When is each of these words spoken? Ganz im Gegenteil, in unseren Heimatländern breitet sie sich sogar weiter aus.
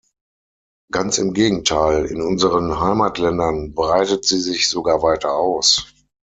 Ganz 0.91 1.19
im 1.19 1.31
Gegenteil, 1.33 2.05
in 2.07 2.23
unseren 2.23 2.79
Heimatländern 2.79 3.75
breitet 3.75 4.25
sie 4.25 4.39
sich 4.41 4.67
sogar 4.67 5.03
weiter 5.03 5.33
aus. 5.35 5.93